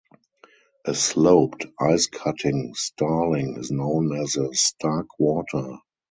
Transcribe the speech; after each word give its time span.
A 0.83 0.95
sloped, 0.95 1.67
ice-cutting 1.79 2.73
starling 2.73 3.55
is 3.59 3.69
known 3.69 4.19
as 4.19 4.35
a 4.35 4.49
starkwater. 4.51 5.77